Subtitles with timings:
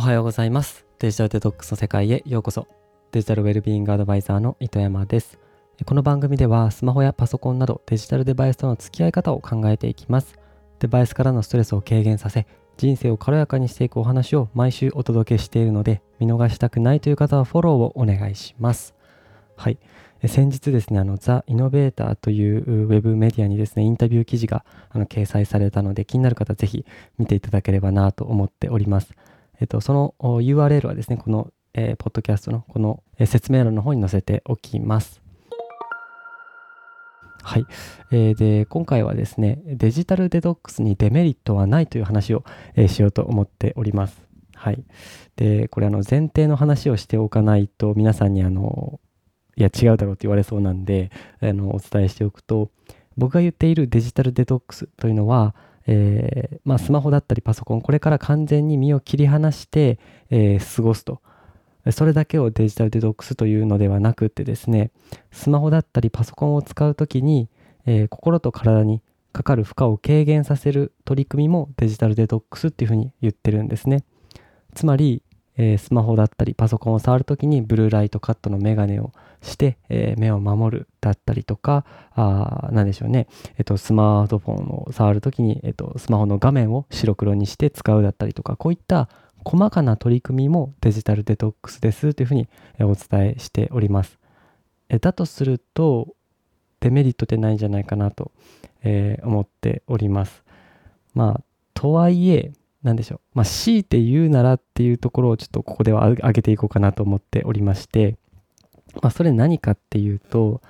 [0.00, 0.86] おはようございます。
[0.98, 2.66] デジタルデトックスの世界へようこそ。
[3.12, 5.38] デジタルウェルビーイングアドバイザーの糸山です。
[5.84, 10.38] この番組ではスマホやパソコンなどデジタルデバイスとの付き合い方を考えていきます。
[10.78, 12.46] デバイスからのストレスを軽減させ
[12.78, 18.94] 人生を軽やかにしていくお話を毎週お届けしているので見逃したくないという方はフォローをお願いします。
[19.54, 19.76] はい。
[20.26, 26.86] 先日ですね、あの、ザ・イノベーターというウェブメディアにですね、インタビュー記事があの掲載されたので、気になる方ぜひ
[27.18, 29.12] 見ていただければなと思っております。
[29.60, 35.20] えっと、その URL はですね、この、えー、ポッドキャストのこの、えー、説明欄の方に載せておきます。
[37.42, 37.66] はい、
[38.10, 42.44] えー、で今回はですねデジタルデトックスにデメリットはないという話を、
[42.76, 44.22] えー、しようと思っております。
[44.54, 44.84] はい、
[45.36, 49.00] でこれあの前提の話をしておかないと皆さんにあの
[49.56, 52.70] いや違うだろうって言われそうなんであのお伝えしておくと
[53.16, 55.54] 僕が言っているデジタルデトックスというのは
[55.86, 59.98] えー、まあ、スマホだったりパソコンこれから完全に身を切り離して、
[60.30, 61.20] えー、過ごすと。
[61.92, 64.90] それだけをデジタルデトックスというのではなくてですね
[65.32, 67.48] スマホだったりパソコンを使う時に、
[67.86, 69.00] えー、心と体に
[69.32, 74.04] かかる負荷を軽減させる取り組みもデジタルデトックスっていうふうに言ってるんですね。
[74.74, 75.22] つまり
[75.62, 83.26] えー、スマホだったりパソコンを触るときにブルーライトカットのメガネをして、えー、目を守るだったりとか、あ何でしょうね、
[83.58, 84.56] えっ、と、スマートフォン
[84.88, 89.10] を触るときに、えっ、と、スマホの画面を白黒にして使うだったりとか、こういった
[89.44, 92.48] 細かな取り組みもデジタルデトックスですというふうに
[92.80, 94.18] お伝えしております。
[94.88, 96.14] えだとすると、
[96.80, 98.32] デメリットってないんじゃないかなと、
[98.82, 100.42] えー、思っております。
[101.12, 101.42] まあ、
[101.74, 108.16] とはいえ、何でしょう、まあ、強いて言うならっていうところをちょっとここでは上げていこうかなと思っておりまして、
[109.02, 110.60] まあ、それ何かっていうと、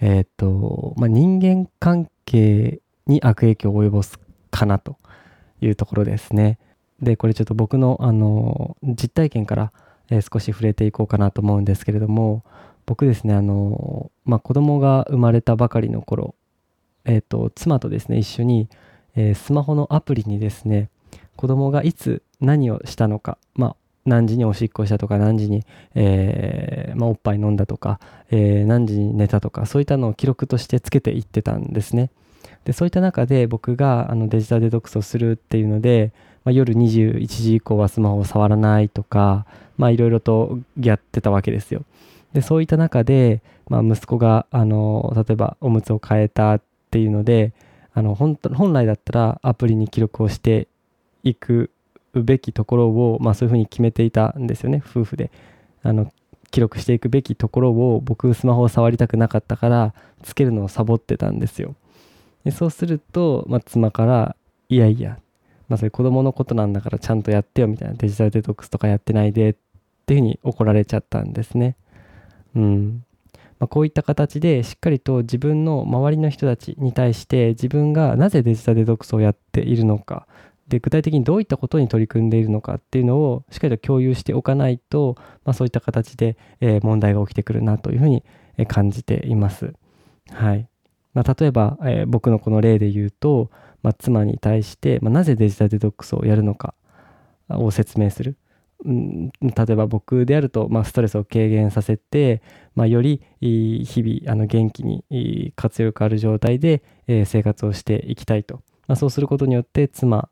[0.00, 4.18] えっ、ー、と、まあ、人間関係に悪影響を及ぼす
[4.50, 4.96] かなと
[5.60, 6.58] いうところですね。
[7.00, 9.72] で、これちょっと僕の、あの、実体験から、
[10.10, 12.44] えー、少し触れていこうかなと思うんですけれども、
[12.84, 16.34] 僕ですね、あの、まあ、子供が生まれたばかりの頃、
[17.04, 18.68] えっ、ー、と、妻とですね、一緒に、
[19.14, 20.90] えー、スマホのアプリにですね、
[21.36, 28.00] 子供がいつ何をしたのか、まあ、何時におしっこしたとか何時に、えー、まあ、おっぱい飲んだとか、
[28.30, 32.10] えー、何時に寝たとかそういったのを記録としてつけていってたんですね。
[32.64, 36.12] でそういった中で僕があのデジタルデトックスをするっていうので、
[36.44, 39.46] まあ、夜21時以降はスマホを触らないとか
[39.78, 41.82] いろいろとやってたわけですよ。
[42.32, 47.52] でそういった中で、まあ、息子があの例えばおむつを変えたっていうので
[47.94, 48.38] あの本
[48.72, 50.68] 来だったらアプリに記録をして
[51.22, 51.70] いく
[52.14, 54.82] べきところを、まあ、そういうふうに決めていたんですよね。
[54.84, 55.30] 夫婦で。
[55.82, 56.12] あの
[56.52, 61.74] 記録していくべきところを僕スマホを触りたくなかったからつけるのをサボってたんですよ。
[62.44, 64.36] でそうすると、まあ、妻から
[64.68, 65.18] いやいや、
[65.68, 69.54] まあ、それ子供のことなんだからちゃんとやってよみたいなデジタルデトックスとかやってないでっ
[70.06, 71.76] ていうふうに怒られちゃったんですね。
[72.54, 73.04] うん。
[73.58, 80.26] まあ、こういった形でしっかりと自分の周りの人たちに対して自分がなぜデジタルデトックスをやっているのか
[80.68, 88.24] で具体的にどういったことに取り組んでいるのかっていうのをしっかりと共有しておかないと、まあ、そういった形で、えー、問題が起きてくるなというふうに
[88.68, 89.74] 感じています。
[90.30, 90.68] はい
[91.14, 93.50] まあ、例えば、えー、僕のこの例で言うと、
[93.82, 96.74] まあ、妻に対して、まあ、なぜデジタルデトックスをやるのか
[97.48, 98.36] を説明する。
[98.84, 102.42] 例えば僕であると、まあ、ストレスを軽減させて、
[102.74, 108.56] まあ、より日々あの元気に活力ある状態で、え、生活をしていきたいと、
[108.88, 110.28] まあ、そうすることによって妻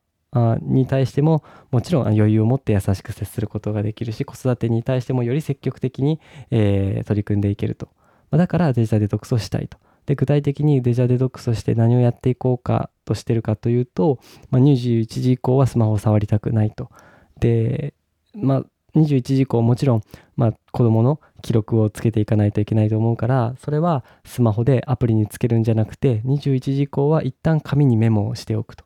[0.62, 6.20] に対してももちろん余裕を持って優しく接することができるし子育てに対してもより積極的に、
[6.50, 7.86] えー、取り組んでいけると、
[8.30, 9.78] まあ、だからデジタルデトックスをしたいと。
[10.06, 14.18] で具体的にデジタルデトックスをして何をやっていこうかとしてるかというと、
[14.50, 16.90] まあ、21時以降はスマホを触りたくないと。
[17.38, 17.94] で
[18.34, 18.64] まあ
[18.94, 20.02] 21時以降もちろん、
[20.36, 28.84] まあ、子供の記録をつけていかないといけないと思うからそれはスマホでアプリにつけるんじゃなくて21時以降は一旦紙にメモをしておくと。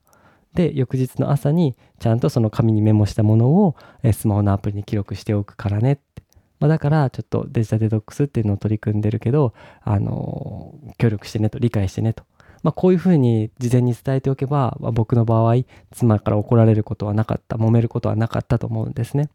[0.54, 3.76] で翌日の朝にちゃんとその紙にメモしたものを、
[4.12, 6.22] スマホのアプリに記録しておくからねって、
[6.60, 9.52] まあ、だからちょっとデジタルデトックスっていうのを取り組んでるけど、
[9.82, 12.24] あの、協力してねと理解してねと、
[12.64, 15.56] まあ、こういうふうに事前に伝えておけば、まあ、僕の場合
[15.92, 19.28] 妻から怒られることはなかった揉めることはなかったと思うんですね、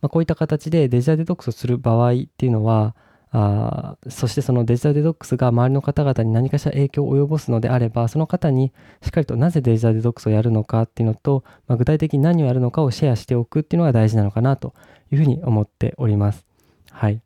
[0.00, 2.94] まあ、こういった形でデジタルデトックスをする場合っていうのは
[3.34, 14.74] あそしてそのデジタルデトックスが周りの方々に何かしら影響を及ぼすのであればその方にしっかりとなぜデジタルデトックスをやるのかっていうのと、まあ、具体的に何をやるのかをシェアしておくっていうのが大事なのかなと
[15.10, 16.44] いうふうに思っております。
[16.90, 17.22] はい、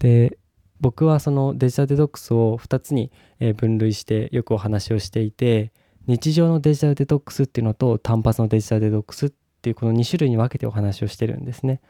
[0.00, 0.38] で
[0.80, 3.12] 僕はそのデジタルデトックスを2つに
[3.56, 5.70] 分類してよくお話をしていて
[6.08, 9.32] 日常のデジタルデトックスっていうのと単発のデジタルデトックスっ
[9.62, 11.80] ていうこの2種類に分けてお話をしてるんですね。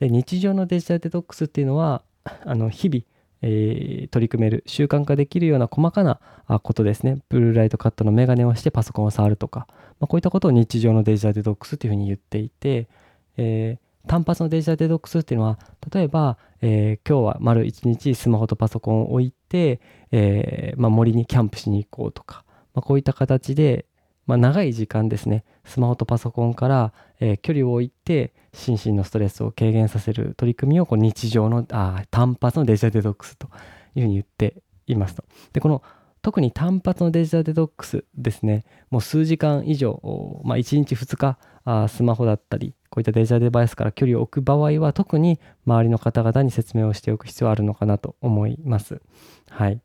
[0.00, 3.02] で日常のデジタルデトックスっていうのはあの日々、
[3.42, 6.20] えー、取り組める習慣化できるような細かな
[6.62, 7.22] ことですね。
[7.28, 9.66] ブルーライトカットのメガネをしてパソコンを触るとか、
[9.98, 12.88] まあ、こういったことを日常のデジタルデトックスというふうに言っていて、
[13.36, 15.58] えー、単発のデジタルデトックスっていうのは
[15.92, 19.80] 例えば、えー、今日は丸1日スマホとパソコンを置いて、
[20.12, 22.44] えまあ、森にキャンプしに行こうとか、
[22.74, 23.86] まあ、こういった形で
[24.30, 33.48] まあ、長い時間ですねスマホとパソコンから、えー、距離を置いて心身のストレスを軽減させる取り組みをこう日常のあ単発のデジタルデトックスと
[33.96, 35.24] いうふうに言っていますと。
[35.52, 35.82] でこの
[36.22, 40.00] 特に単発のデジタルデトックスですねもう数時間以上、
[40.44, 49.00] まあ、1日2日あスマホだったりこういったデジタルデバイスから距離を置く場合は特に周りの方々に説明をしておく必要あるのかなと思います。
[49.48, 49.80] はい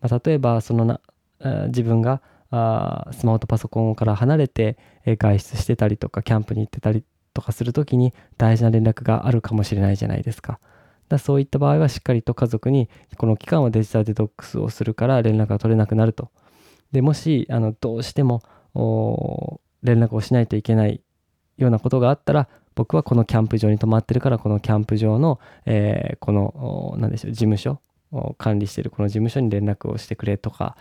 [0.00, 1.00] まあ、例えばそのな
[1.68, 10.58] 自分があスマホとパソコンから離れて、外出してたりとかキャンプに行ってたりとかする時に大事な連絡があるかもしれないじゃないですか。
[11.08, 16.30] だそういった場合はしっかりと家族にこの期間はデジタルデトックスをするから連絡が取れなくなると。
[16.92, 18.42] でもしあのどうしても
[19.82, 21.02] 連絡をしないといけない
[21.56, 27.80] ようなことがあったら僕はこのキャンプ場に泊まってるからこのキャンプ場の、えー、この何でしょう事務所
[28.38, 30.76] 管理してるこの事務所に連絡をしてくれとか、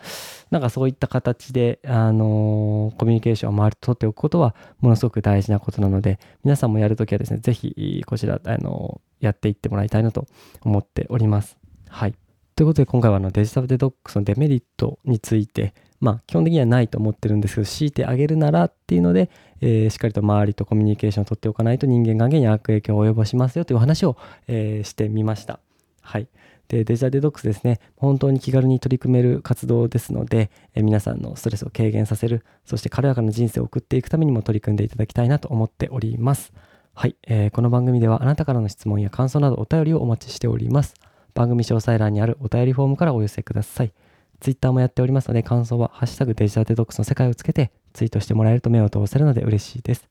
[0.51, 10.25] なんかそういった形で、あのー、コミュニケーションを周りと取っておくことはものすごく大事なことなので、皆さんもやるときはですね、ぜひこちら、あのー、やっていってもらいたいなと
[10.61, 11.57] 思っております。
[11.87, 12.15] はい。
[12.55, 19.29] ということで今回はのデジタルデトックスのデメリットについて、まあ基本的にはないと思ってるんですけど、強いてあげるならっていうので、
[19.61, 24.17] えー、しっかりと周りとコミュニケーションを取っておかないと人間関係に悪影響を及ぼしますよという話を、
[24.47, 25.61] え、してみました。
[26.01, 26.27] はい。
[26.69, 27.79] でデジタルデトックスですね。
[27.97, 36.53] 本当に気軽に取り組める活動ですので、え皆さんのストレスを軽減させるそして軽やかな人生を送っていくためにも取り組んでいただきたいなと思っております。
[36.93, 40.93] はい、えー、この番組ではあなたからの質問や感想などお便りをお待ちしております。
[41.33, 43.93] 番組詳細欄にあるお便りフォームからお寄せください。
[44.39, 50.07] Twitter もやっておりますので感想はハッシュタグデジタルデトックスの世界をつけてツイートしてもらえると目を通せるので嬉しいです。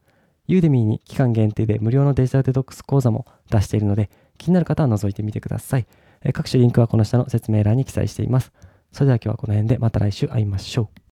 [0.48, 5.86] ユーデミーに期間限定で無料のデジタルデトックス講座も出しているので気になる方は覗いてみてください。
[6.32, 8.52] 各種リンクはこの下の説明欄に記載しています。
[8.92, 11.00] それでは今日はこの辺でまた来週会いましょう。